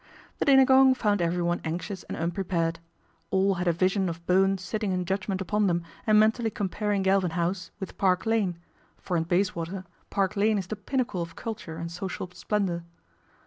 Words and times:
The 0.39 0.45
dinner 0.45 0.65
gong 0.65 0.95
found 0.95 1.21
everyone 1.21 1.61
anxious 1.63 2.01
and 2.09 2.33
prepared. 2.33 2.79
All 3.29 3.53
had 3.53 3.67
a 3.67 3.71
vision 3.71 4.09
of 4.09 4.25
Bowen 4.25 4.57
sitting 4.57 5.05
judgment 5.05 5.41
upon 5.41 5.67
them 5.67 5.83
and 6.07 6.19
mentally 6.19 6.49
comparing 6.49 7.05
alvin 7.07 7.29
House 7.37 7.69
with 7.79 7.99
Park 7.99 8.25
Lane; 8.25 8.57
for 8.97 9.15
in 9.15 9.25
Bayswater 9.25 9.85
Park 10.09 10.35
Lane 10.35 10.57
is 10.57 10.65
the 10.65 10.75
pinnacle 10.75 11.21
of 11.21 11.35
culture 11.35 11.77
and 11.77 11.91
social 11.91 12.27
splendour. 12.33 12.83